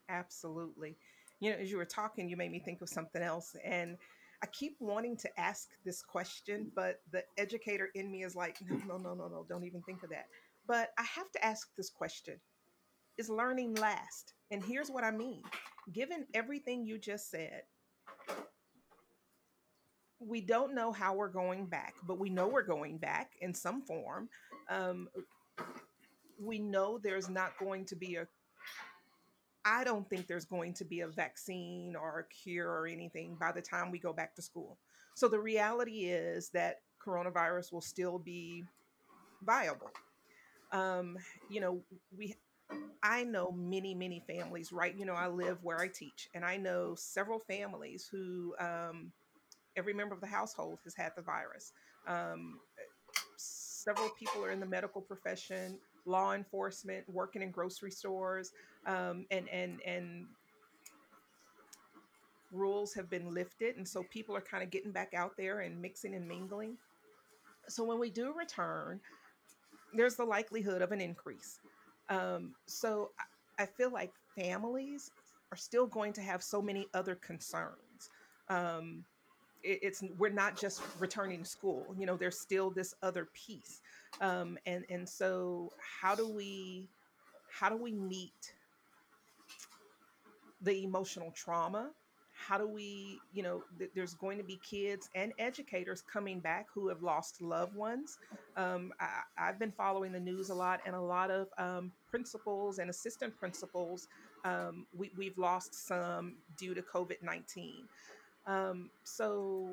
[0.10, 0.98] Absolutely.
[1.40, 3.98] You know, as you were talking, you made me think of something else, and
[4.44, 8.76] I keep wanting to ask this question, but the educator in me is like, no,
[8.86, 10.26] no, no, no, no, don't even think of that.
[10.68, 12.36] But I have to ask this question
[13.18, 14.34] Is learning last?
[14.52, 15.42] And here's what I mean
[15.94, 17.64] given everything you just said,
[20.20, 23.82] we don't know how we're going back, but we know we're going back in some
[23.82, 24.30] form.
[24.70, 25.08] Um,
[26.40, 28.28] we know there's not going to be a
[29.66, 33.52] I don't think there's going to be a vaccine or a cure or anything by
[33.52, 34.78] the time we go back to school.
[35.16, 38.64] So the reality is that coronavirus will still be
[39.44, 39.92] viable.
[40.72, 41.18] Um,
[41.50, 41.82] you know,
[42.18, 42.36] we
[43.04, 44.96] I know many, many families, right?
[44.98, 49.12] You know, I live where I teach, and I know several families who um,
[49.76, 51.74] every member of the household has had the virus.
[52.08, 52.60] Um,
[53.38, 58.52] several people are in the medical profession law enforcement, working in grocery stores,
[58.86, 60.26] um, and and and
[62.52, 65.82] rules have been lifted, and so people are kind of getting back out there and
[65.82, 66.78] mixing and mingling.
[67.68, 69.00] So when we do return,
[69.94, 71.60] there's the likelihood of an increase.
[72.10, 73.12] Um, so
[73.58, 75.12] I, feel like families
[75.52, 78.10] are still going to have so many other concerns.
[78.50, 79.06] Um,
[79.64, 81.96] it's we're not just returning to school.
[81.98, 83.82] You know, there's still this other piece
[84.22, 85.72] um, and and so
[86.02, 86.90] how do we
[87.50, 88.54] how do we meet
[90.62, 91.92] the emotional trauma
[92.32, 96.68] how do we you know th- there's going to be kids and educators coming back
[96.74, 98.18] who have lost loved ones
[98.58, 102.80] um, I, have been following the news a lot and a lot of um, principals
[102.80, 104.08] and assistant principals
[104.46, 107.74] um, we, we've lost some due to covid-19
[108.46, 109.70] um, so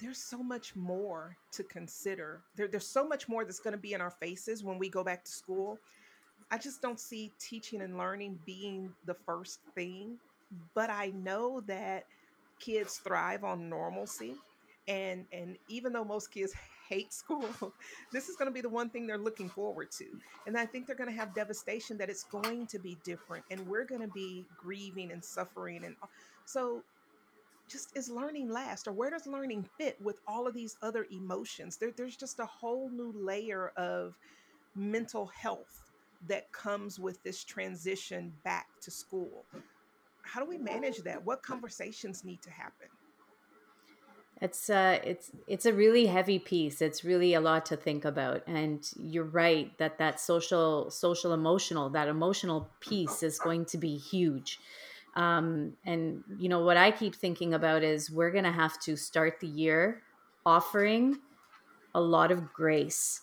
[0.00, 2.40] there's so much more to consider.
[2.56, 5.04] There, there's so much more that's going to be in our faces when we go
[5.04, 5.78] back to school.
[6.50, 10.18] I just don't see teaching and learning being the first thing,
[10.74, 12.04] but I know that
[12.58, 14.34] kids thrive on normalcy.
[14.88, 16.52] And and even though most kids
[16.88, 17.48] hate school,
[18.12, 20.06] this is going to be the one thing they're looking forward to.
[20.46, 23.66] And I think they're going to have devastation that it's going to be different and
[23.66, 25.94] we're going to be grieving and suffering and
[26.44, 26.82] so
[27.72, 31.78] just is learning last or where does learning fit with all of these other emotions?
[31.78, 34.14] There, there's just a whole new layer of
[34.76, 35.82] mental health
[36.28, 39.46] that comes with this transition back to school.
[40.22, 41.24] How do we manage that?
[41.24, 42.88] What conversations need to happen?
[44.40, 46.82] It's uh it's it's a really heavy piece.
[46.82, 51.90] It's really a lot to think about and you're right that that social social emotional
[51.90, 54.58] that emotional piece is going to be huge
[55.14, 58.96] um, and you know what I keep thinking about is we're going to have to
[58.96, 60.02] start the year
[60.46, 61.18] offering
[61.94, 63.20] a lot of grace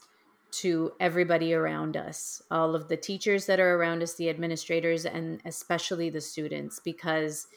[0.52, 5.42] to everybody around us, all of the teachers that are around us, the administrators, and
[5.46, 7.48] especially the students, because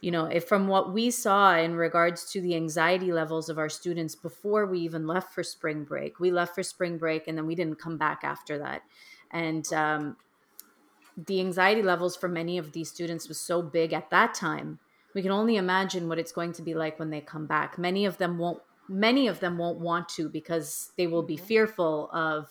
[0.00, 3.68] you know, if from what we saw in regards to the anxiety levels of our
[3.68, 7.46] students before we even left for spring break, we left for spring break and then
[7.46, 8.82] we didn't come back after that.
[9.32, 10.16] And um,
[11.26, 14.78] the anxiety levels for many of these students was so big at that time
[15.14, 17.78] we can only imagine what it's going to be like when they come back.
[17.78, 21.44] Many of them won't many of them won't want to because they will be mm-hmm.
[21.44, 22.48] fearful of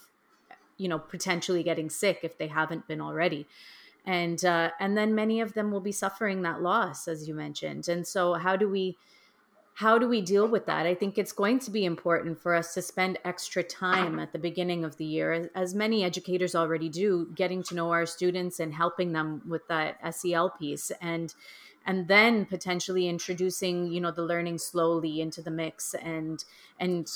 [0.78, 3.48] you know potentially getting sick if they haven't been already.
[4.06, 7.88] And uh, and then many of them will be suffering that loss as you mentioned.
[7.88, 8.98] And so how do we
[9.78, 10.88] how do we deal with that?
[10.88, 14.40] I think it's going to be important for us to spend extra time at the
[14.40, 18.74] beginning of the year, as many educators already do, getting to know our students and
[18.74, 20.92] helping them with that SEL piece.
[21.00, 21.32] And
[21.86, 26.44] and then potentially introducing you know the learning slowly into the mix and
[26.80, 27.12] and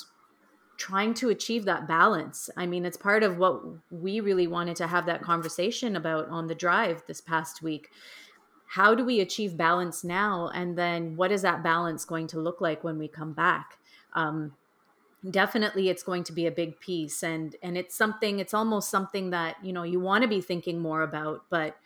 [0.78, 4.88] trying to achieve that balance i mean it's part of what we really wanted to
[4.88, 7.90] have that conversation about on the drive this past week
[8.72, 10.50] how do we achieve balance now?
[10.54, 13.78] And then what is that balance going to look like when we come back?
[14.14, 14.54] Um,
[15.30, 19.30] definitely it's going to be a big piece and and it's something it's almost something
[19.30, 21.78] that you know you want to be thinking more about but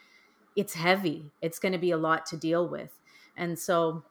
[0.55, 1.25] it's heavy.
[1.41, 2.97] It's going to be a lot to deal with.
[3.35, 4.03] And so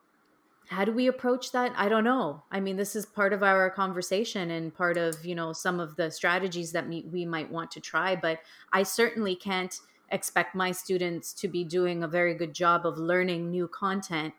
[0.68, 1.72] how do we approach that?
[1.76, 2.42] I don't know.
[2.50, 5.94] I mean this is part of our conversation and part of you know some of
[5.94, 8.40] the strategies that we, we might want to try but
[8.72, 9.78] i certainly can't
[10.10, 14.34] expect my students to be doing a very good job of learning new content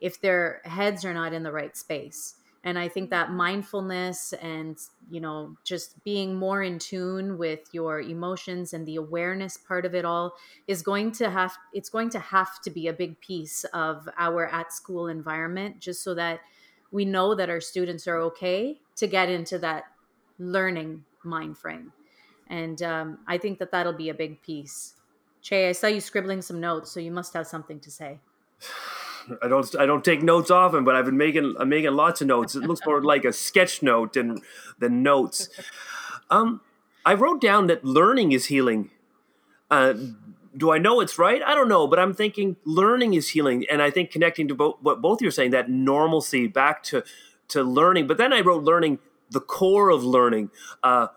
[0.00, 2.34] if their heads are not in the right space.
[2.64, 4.78] And i think that mindfulness and
[5.10, 9.96] you know just being more in tune with your emotions and the awareness part of
[9.96, 10.34] it all
[10.68, 14.46] is going to have it's going to have to be a big piece of our
[14.46, 16.38] at school environment just so that
[16.92, 19.84] we know that our students are okay to get into that
[20.38, 21.92] learning mind frame.
[22.46, 24.94] And um, i think that that'll be a big piece
[25.42, 28.18] che i saw you scribbling some notes so you must have something to say
[29.40, 32.26] I don't I don't take notes often, but I've been making I'm making lots of
[32.26, 32.56] notes.
[32.56, 34.40] It looks more like a sketch note than
[34.78, 35.48] than notes.
[36.30, 36.60] Um,
[37.04, 38.90] I wrote down that learning is healing.
[39.70, 39.94] Uh,
[40.56, 41.42] do I know it's right?
[41.42, 44.76] I don't know, but I'm thinking learning is healing, and I think connecting to both
[44.80, 47.04] what both you're saying that normalcy back to
[47.48, 48.06] to learning.
[48.06, 48.98] But then I wrote learning
[49.30, 50.50] the core of learning,
[50.82, 51.08] uh,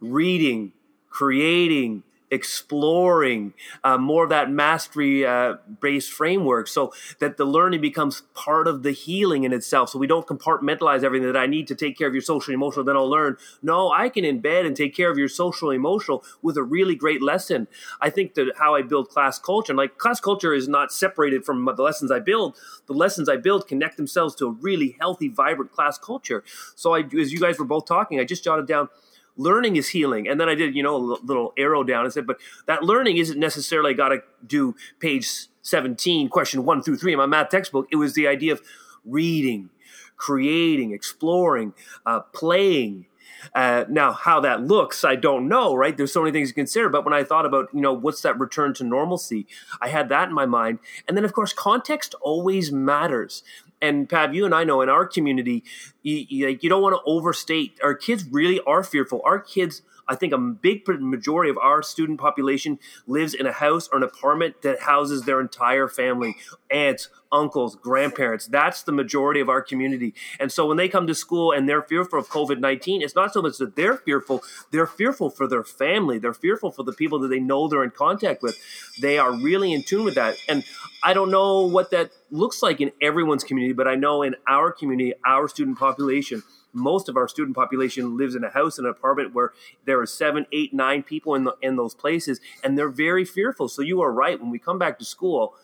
[0.00, 0.72] reading,
[1.10, 8.22] creating, exploring uh, more of that mastery uh, based framework so that the learning becomes
[8.34, 9.90] part of the healing in itself.
[9.90, 12.84] So we don't compartmentalize everything that i need to take care of your social emotional
[12.84, 13.36] then i'll learn.
[13.62, 17.22] No i can embed and take care of your social emotional with a really great
[17.22, 17.68] lesson.
[18.00, 21.44] I think that how i build class culture and like class culture is not separated
[21.44, 22.56] from the lessons i build.
[22.86, 26.42] The lessons i build connect themselves to a really healthy vibrant class culture.
[26.74, 28.88] So i as you guys were both talking i just jotted down
[29.36, 30.28] learning is healing.
[30.28, 33.16] And then I did, you know, a little arrow down and said, but that learning
[33.16, 37.88] isn't necessarily got to do page 17, question one through three in my math textbook.
[37.90, 38.62] It was the idea of
[39.04, 39.70] reading,
[40.16, 41.74] creating, exploring,
[42.06, 43.06] uh, playing.
[43.54, 45.94] Uh, now, how that looks, I don't know, right?
[45.94, 46.88] There's so many things to consider.
[46.88, 49.46] But when I thought about, you know, what's that return to normalcy,
[49.82, 50.78] I had that in my mind.
[51.06, 53.42] And then, of course, context always matters
[53.84, 55.62] and Pav, you and I know in our community,
[56.02, 57.78] you, you, like you don't want to overstate.
[57.82, 59.20] Our kids really are fearful.
[59.24, 63.88] Our kids, I think, a big majority of our student population lives in a house
[63.92, 66.36] or an apartment that houses their entire family,
[66.70, 68.46] aunts, uncles, grandparents.
[68.46, 70.14] That's the majority of our community.
[70.38, 73.32] And so when they come to school and they're fearful of COVID 19, it's not
[73.32, 76.18] so much that they're fearful, they're fearful for their family.
[76.18, 78.58] They're fearful for the people that they know they're in contact with.
[79.00, 80.36] They are really in tune with that.
[80.48, 80.64] And
[81.02, 84.72] I don't know what that looks like in everyone's community, but I know in our
[84.72, 86.42] community, our student population,
[86.74, 89.52] most of our student population lives in a house in an apartment where
[89.84, 93.68] there are seven, eight, nine people in the, in those places, and they're very fearful.
[93.68, 94.40] So you are right.
[94.40, 95.54] When we come back to school,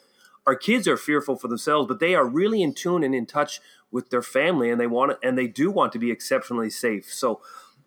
[0.46, 3.60] our kids are fearful for themselves, but they are really in tune and in touch
[3.90, 7.12] with their family, and they want and they do want to be exceptionally safe.
[7.12, 7.40] So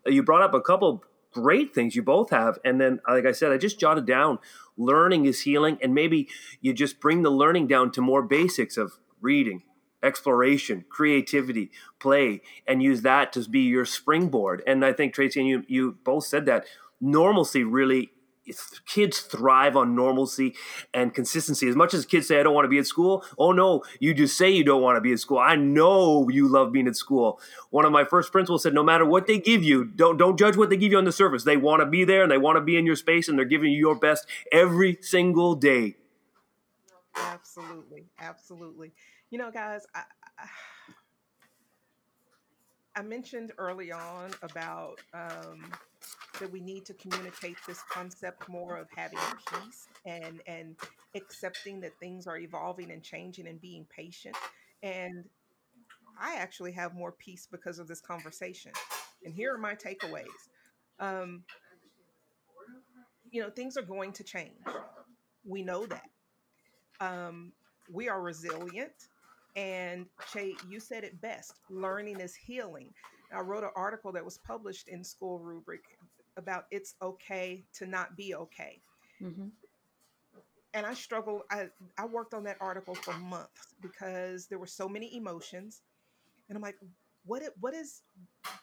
[0.06, 3.32] uh, you brought up a couple great things you both have, and then like I
[3.32, 4.38] said, I just jotted down
[4.76, 6.28] learning is healing and maybe
[6.60, 9.62] you just bring the learning down to more basics of reading
[10.04, 15.48] exploration creativity play and use that to be your springboard and i think tracy and
[15.48, 16.64] you you both said that
[17.00, 18.10] normalcy really
[18.86, 20.54] kids thrive on normalcy
[20.92, 21.68] and consistency.
[21.68, 24.14] As much as kids say, I don't want to be at school, oh no, you
[24.14, 25.38] just say you don't want to be at school.
[25.38, 27.40] I know you love being at school.
[27.70, 30.56] One of my first principals said, no matter what they give you, don't, don't judge
[30.56, 31.44] what they give you on the surface.
[31.44, 33.46] They want to be there and they want to be in your space and they're
[33.46, 35.96] giving you your best every single day.
[37.16, 38.06] Absolutely.
[38.18, 38.92] Absolutely.
[39.30, 40.02] You know, guys, I,
[40.38, 40.48] I,
[42.96, 45.72] I mentioned early on about, um,
[46.40, 49.18] that we need to communicate this concept more of having
[49.50, 50.76] peace and and
[51.16, 54.36] accepting that things are evolving and changing and being patient.
[54.82, 55.24] And
[56.20, 58.72] i actually have more peace because of this conversation.
[59.24, 60.26] And here are my takeaways.
[61.00, 61.44] Um,
[63.30, 64.58] you know things are going to change.
[65.44, 66.08] We know that.
[67.00, 67.52] Um,
[67.92, 68.92] we are resilient
[69.56, 72.92] and Che, you said it best learning is healing.
[73.34, 75.82] I wrote an article that was published in School Rubric
[76.36, 78.80] about it's okay to not be okay.
[79.22, 79.46] Mm-hmm.
[80.74, 81.42] And I struggled.
[81.50, 85.82] I, I worked on that article for months because there were so many emotions.
[86.48, 86.76] And I'm like,
[87.26, 88.02] what it, what is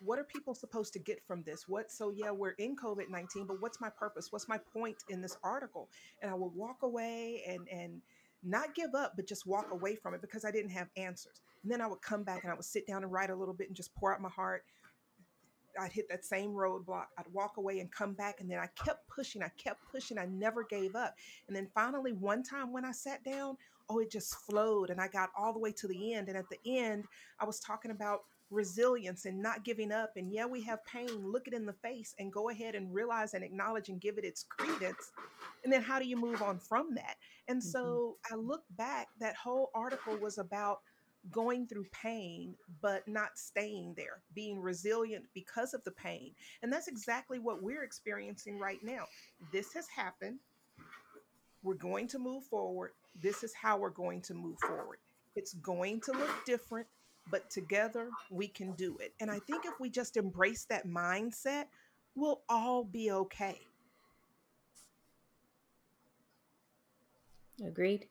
[0.04, 3.60] what are people supposed to get from this what so yeah we're in covid-19 but
[3.60, 5.90] what's my purpose what's my point in this article
[6.22, 8.02] and i would walk away and and
[8.44, 11.42] not give up, but just walk away from it because I didn't have answers.
[11.64, 13.54] And then I would come back and I would sit down and write a little
[13.54, 14.64] bit and just pour out my heart.
[15.80, 17.06] I'd hit that same roadblock.
[17.18, 18.42] I'd walk away and come back.
[18.42, 19.42] And then I kept pushing.
[19.42, 20.18] I kept pushing.
[20.18, 21.16] I never gave up.
[21.48, 23.56] And then finally, one time when I sat down,
[23.90, 24.90] oh, it just flowed.
[24.90, 26.28] And I got all the way to the end.
[26.28, 27.06] And at the end,
[27.40, 28.22] I was talking about
[28.52, 30.12] resilience and not giving up.
[30.18, 31.10] And yeah, we have pain.
[31.24, 34.26] Look it in the face and go ahead and realize and acknowledge and give it
[34.26, 35.12] its credence.
[35.64, 37.16] And then how do you move on from that?
[37.48, 38.34] And so mm-hmm.
[38.34, 40.82] I look back, that whole article was about
[41.30, 46.32] going through pain, but not staying there, being resilient because of the pain.
[46.64, 49.06] And that's exactly what we're experiencing right now.
[49.52, 50.40] This has happened.
[51.64, 52.92] We're going to move forward.
[53.22, 54.98] This is how we're going to move forward.
[55.36, 56.88] It's going to look different,
[57.30, 59.14] but together we can do it.
[59.20, 61.66] And I think if we just embrace that mindset,
[62.16, 63.60] we'll all be okay.
[67.66, 68.08] Agreed.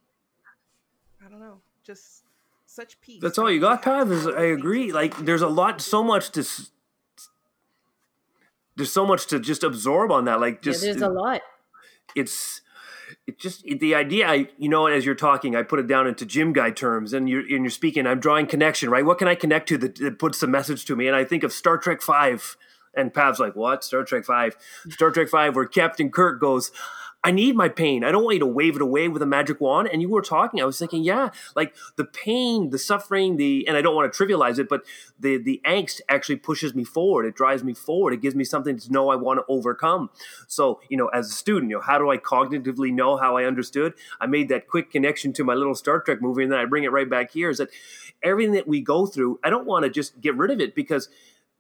[1.24, 1.61] I don't know.
[1.84, 2.22] Just
[2.66, 3.20] such peace.
[3.20, 4.11] That's all you got, Pav.
[4.12, 4.92] Is I agree.
[4.92, 6.46] Like there's a lot, so much to.
[8.76, 10.40] There's so much to just absorb on that.
[10.40, 11.40] Like just yeah, there's a lot.
[12.14, 12.62] It's
[13.39, 14.28] just the idea.
[14.28, 17.28] I you know as you're talking, I put it down into gym guy terms, and
[17.28, 18.07] you're and you're speaking.
[18.07, 19.05] I'm drawing connection, right?
[19.05, 21.07] What can I connect to that, that puts the message to me?
[21.07, 22.57] And I think of Star Trek Five.
[22.93, 23.85] And Pav's like, what?
[23.85, 24.57] Star Trek Five?
[24.89, 26.72] Star Trek Five, where Captain Kirk goes,
[27.22, 28.02] I need my pain.
[28.02, 29.88] I don't want you to wave it away with a magic wand.
[29.92, 33.76] And you were talking, I was thinking, yeah, like the pain, the suffering, the and
[33.76, 34.84] I don't want to trivialize it, but
[35.18, 37.26] the the angst actually pushes me forward.
[37.26, 38.14] It drives me forward.
[38.14, 40.08] It gives me something to know I want to overcome.
[40.48, 43.44] So, you know, as a student, you know, how do I cognitively know how I
[43.44, 43.92] understood?
[44.20, 46.84] I made that quick connection to my little Star Trek movie, and then I bring
[46.84, 47.50] it right back here.
[47.50, 47.68] Is that
[48.22, 51.10] everything that we go through, I don't want to just get rid of it because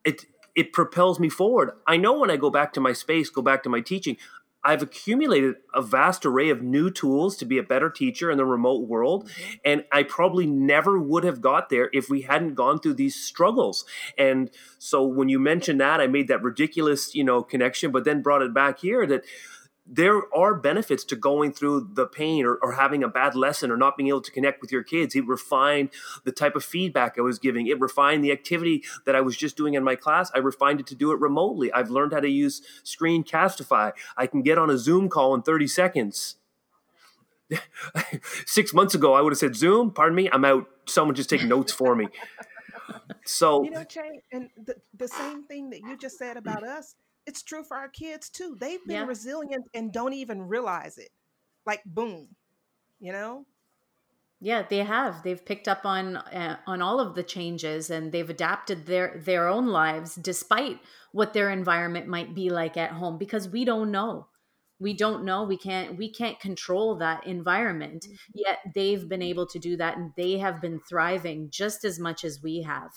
[0.04, 1.70] it it propels me forward.
[1.86, 4.16] I know when I go back to my space, go back to my teaching,
[4.62, 8.44] I've accumulated a vast array of new tools to be a better teacher in the
[8.44, 9.28] remote world.
[9.28, 9.52] Mm-hmm.
[9.64, 13.84] And I probably never would have got there if we hadn't gone through these struggles.
[14.18, 18.22] And so when you mentioned that, I made that ridiculous, you know, connection, but then
[18.22, 19.24] brought it back here that
[19.92, 23.76] there are benefits to going through the pain or, or, having a bad lesson or
[23.76, 25.16] not being able to connect with your kids.
[25.16, 25.90] It refined
[26.24, 27.66] the type of feedback I was giving.
[27.66, 30.30] It refined the activity that I was just doing in my class.
[30.32, 31.72] I refined it to do it remotely.
[31.72, 33.92] I've learned how to use Screencastify.
[34.16, 36.36] I can get on a Zoom call in 30 seconds.
[38.46, 40.68] Six months ago, I would have said, Zoom, pardon me, I'm out.
[40.86, 42.06] Someone just take notes for me.
[43.24, 46.96] So, you know, Jay, and the, the same thing that you just said about us
[47.30, 48.56] it's true for our kids too.
[48.58, 49.06] They've been yeah.
[49.06, 51.10] resilient and don't even realize it.
[51.64, 52.28] Like boom,
[52.98, 53.46] you know?
[54.40, 55.22] Yeah, they have.
[55.22, 59.46] They've picked up on uh, on all of the changes and they've adapted their their
[59.46, 60.80] own lives despite
[61.12, 64.26] what their environment might be like at home because we don't know.
[64.80, 65.44] We don't know.
[65.44, 68.06] We can't we can't control that environment.
[68.06, 68.32] Mm-hmm.
[68.34, 72.24] Yet they've been able to do that and they have been thriving just as much
[72.24, 72.90] as we have.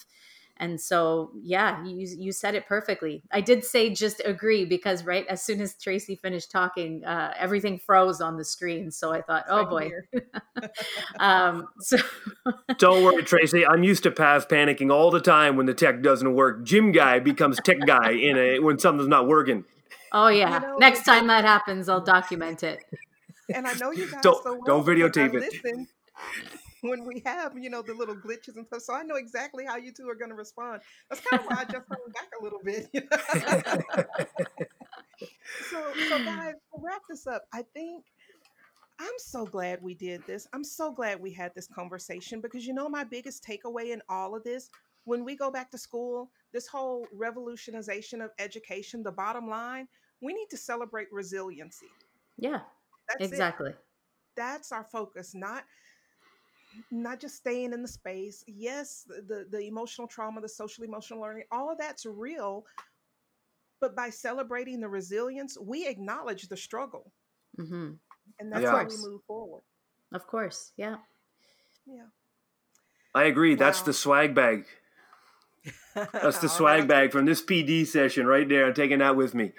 [0.58, 3.24] And so, yeah, you you said it perfectly.
[3.32, 7.80] I did say just agree because right as soon as Tracy finished talking, uh, everything
[7.80, 8.92] froze on the screen.
[8.92, 9.92] So I thought, oh boy.
[11.20, 11.98] um, so
[12.78, 13.66] don't worry, Tracy.
[13.66, 16.64] I'm used to Pav panicking all the time when the tech doesn't work.
[16.64, 19.66] Gym guy becomes tech guy in a when something's not working.
[20.12, 20.62] Oh yeah.
[20.62, 22.84] You know, Next time that happens, I'll document it.
[23.54, 25.52] And I know you guys don't, so well don't videotape it.
[25.64, 25.88] Listen
[26.84, 28.82] when we have, you know, the little glitches and stuff.
[28.82, 30.82] So I know exactly how you two are going to respond.
[31.10, 32.90] That's kind of why I just hung back a little bit.
[35.70, 38.04] so, so guys, to wrap this up, I think
[39.00, 40.46] I'm so glad we did this.
[40.52, 44.36] I'm so glad we had this conversation because you know my biggest takeaway in all
[44.36, 44.70] of this
[45.06, 49.88] when we go back to school, this whole revolutionization of education, the bottom line,
[50.22, 51.88] we need to celebrate resiliency.
[52.38, 52.60] Yeah.
[53.10, 53.72] That's exactly.
[53.72, 53.78] It.
[54.36, 55.64] That's our focus, not
[56.92, 58.44] not just staying in the space.
[58.48, 62.66] Yes, the, the emotional trauma, the social emotional learning, all of that's real.
[63.82, 67.12] But by celebrating the resilience, we acknowledge the struggle.
[67.60, 67.92] Mm-hmm.
[68.40, 69.64] And that's how we move forward.
[70.14, 70.72] Of course.
[70.78, 70.96] Yeah.
[71.86, 72.06] Yeah.
[73.14, 73.56] I agree.
[73.56, 73.60] Wow.
[73.60, 74.66] That's the swag bag.
[75.96, 78.68] That's the swag bag from this PD session right there.
[78.68, 79.52] I'm taking that with me.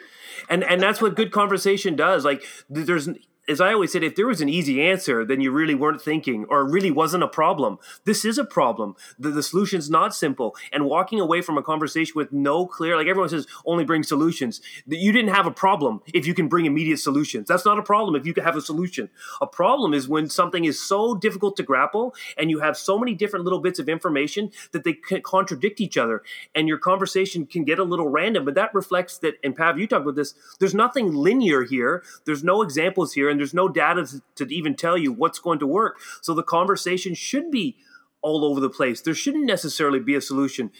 [0.49, 2.25] And and that's what good conversation does.
[2.25, 3.09] Like there's
[3.49, 6.47] as I always said, if there was an easy answer, then you really weren't thinking
[6.49, 7.79] or really wasn't a problem.
[8.05, 8.97] This is a problem.
[9.19, 10.57] The, the solution's not simple.
[10.73, 14.61] And walking away from a conversation with no clear, like everyone says, only bring solutions.
[14.87, 17.49] You didn't have a problem if you can bring immediate solutions.
[17.49, 19.11] That's not a problem if you have a solution.
[19.41, 23.15] A problem is when something is so difficult to grapple and you have so many
[23.15, 26.23] different little bits of information that they contradict each other
[26.55, 28.45] and your conversation can get a little random.
[28.45, 32.03] But that reflects that, and Pav, you talked about this, there's nothing linear here.
[32.25, 35.59] There's no examples here and there's no data to, to even tell you what's going
[35.59, 35.99] to work.
[36.23, 37.77] So the conversation should be
[38.23, 39.01] all over the place.
[39.01, 40.71] There shouldn't necessarily be a solution.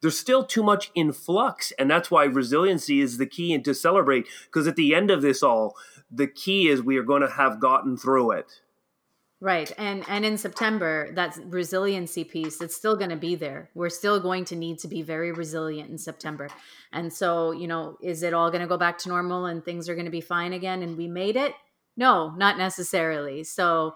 [0.00, 3.74] There's still too much in flux, and that's why resiliency is the key and to
[3.74, 4.26] celebrate.
[4.46, 5.76] Because at the end of this all,
[6.10, 8.60] the key is we are going to have gotten through it.
[9.40, 9.70] Right.
[9.76, 13.68] And and in September, that resiliency piece, it's still going to be there.
[13.74, 16.48] We're still going to need to be very resilient in September.
[16.92, 19.86] And so, you know, is it all going to go back to normal and things
[19.90, 21.52] are going to be fine again and we made it?
[21.96, 23.44] No, not necessarily.
[23.44, 23.94] So,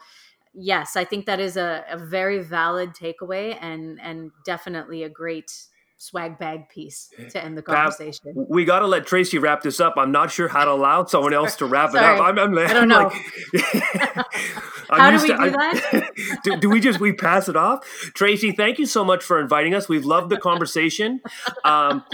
[0.54, 5.50] yes, I think that is a, a very valid takeaway and and definitely a great
[6.00, 8.32] swag bag piece to end the conversation.
[8.34, 9.94] we got to let Tracy wrap this up.
[9.96, 12.20] I'm not sure how to allow someone else to wrap it up.
[12.20, 14.22] I'm, I'm, I do not know.
[14.90, 16.10] How do we to, do that?
[16.44, 17.84] do, do, we just we pass it off?
[18.14, 19.88] Tracy, thank you so much for inviting us.
[19.88, 21.20] We've loved the conversation.
[21.64, 22.04] Um,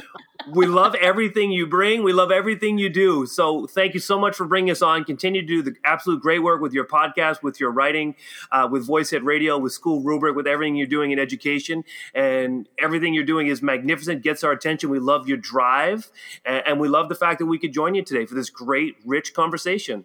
[0.53, 2.03] we love everything you bring.
[2.03, 3.24] We love everything you do.
[3.26, 5.05] So thank you so much for bringing us on.
[5.05, 8.16] Continue to do the absolute great work with your podcast, with your writing,
[8.53, 11.85] uh, with VoiceEd Radio, with School Rubric, with everything you're doing in education.
[12.14, 14.91] And everything you're doing is magnificent, gets our attention.
[14.91, 16.11] We love your drive.
[16.45, 18.97] And, and we love the fact that we could join you today for this great,
[19.05, 20.05] rich conversation.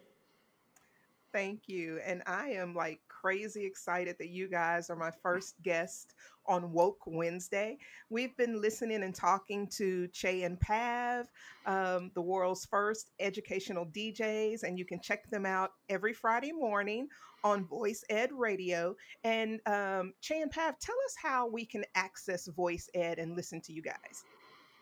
[1.32, 2.00] Thank you.
[2.04, 6.14] And I am like crazy excited that you guys are my first guest
[6.46, 7.78] on Woke Wednesday.
[8.08, 11.28] We've been listening and talking to Che and Pav,
[11.66, 17.08] um, the world's first educational DJs, and you can check them out every Friday morning
[17.44, 18.96] on Voice Ed Radio.
[19.24, 23.60] And um, Che and Pav, tell us how we can access Voice Ed and listen
[23.62, 24.24] to you guys.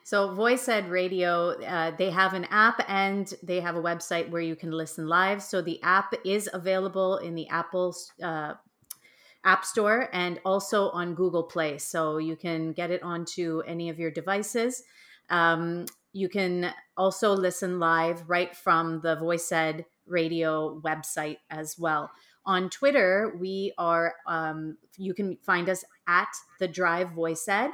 [0.09, 4.41] So, Voice Ed Radio, uh, they have an app and they have a website where
[4.41, 5.43] you can listen live.
[5.43, 8.55] So, the app is available in the Apple uh,
[9.45, 11.77] App Store and also on Google Play.
[11.77, 14.83] So, you can get it onto any of your devices.
[15.29, 15.85] Um,
[16.15, 22.11] you can also listen live right from the Voice Ed Radio website as well.
[22.47, 26.31] On Twitter, we are, um, you can find us at
[26.61, 27.73] the Drive Voice Ed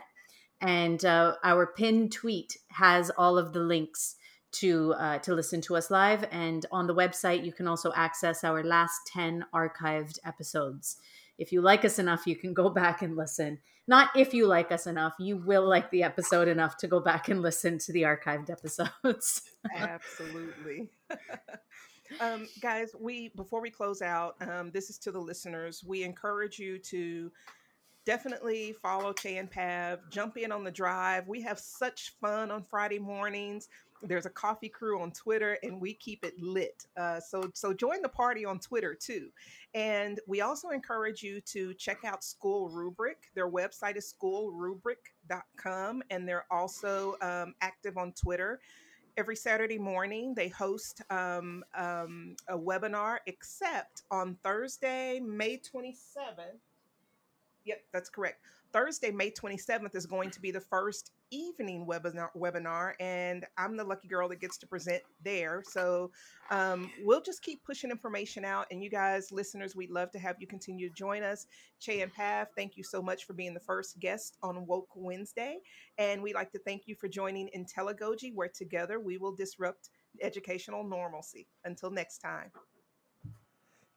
[0.64, 4.16] and uh, our pinned tweet has all of the links
[4.52, 6.26] to uh, to listen to us live.
[6.30, 10.96] And on the website, you can also access our last ten archived episodes.
[11.36, 13.58] If you like us enough, you can go back and listen.
[13.86, 17.28] Not if you like us enough, you will like the episode enough to go back
[17.28, 19.42] and listen to the archived episodes.
[19.76, 20.88] Absolutely.
[22.20, 25.84] um, guys, we before we close out, um, this is to the listeners.
[25.86, 27.30] We encourage you to
[28.05, 30.00] definitely follow Che and Pav.
[30.11, 31.26] Jump in on the drive.
[31.28, 33.68] We have such fun on Friday mornings.
[34.02, 36.84] There's a coffee crew on Twitter, and we keep it lit.
[36.96, 39.30] Uh, so, so join the party on Twitter too.
[39.74, 43.30] And we also encourage you to check out School Rubric.
[43.34, 48.61] Their website is schoolrubric.com, and they're also um, active on Twitter
[49.16, 56.59] every Saturday morning they host um, um, a webinar, except on Thursday, May 27th.
[57.64, 58.40] Yep, that's correct.
[58.72, 63.84] Thursday, May 27th is going to be the first evening webinar, webinar and I'm the
[63.84, 65.62] lucky girl that gets to present there.
[65.64, 66.10] So
[66.50, 68.66] um, we'll just keep pushing information out.
[68.70, 71.46] And you guys, listeners, we'd love to have you continue to join us.
[71.80, 75.58] Che and Pav, thank you so much for being the first guest on Woke Wednesday.
[75.96, 79.90] And we'd like to thank you for joining Intelligogy, where together we will disrupt
[80.20, 81.46] educational normalcy.
[81.64, 82.50] Until next time.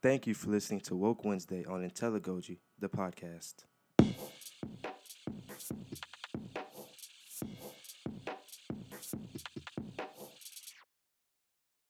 [0.08, 3.66] Thank you for listening to Woke Wednesday on Intelligogy, the podcast.